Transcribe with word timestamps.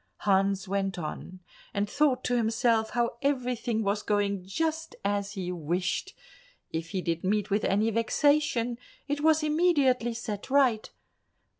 Hans 0.21 0.67
went 0.67 0.97
on, 0.97 1.41
and 1.75 1.87
thought 1.87 2.23
to 2.23 2.35
himself 2.35 2.89
how 2.89 3.17
everything 3.21 3.83
was 3.83 4.01
going 4.01 4.43
just 4.43 4.95
as 5.05 5.33
he 5.33 5.51
wished; 5.51 6.15
if 6.71 6.89
he 6.89 7.03
did 7.03 7.23
meet 7.23 7.51
with 7.51 7.63
any 7.63 7.91
vexation 7.91 8.79
it 9.07 9.21
was 9.21 9.43
immediately 9.43 10.15
set 10.15 10.49
right. 10.49 10.89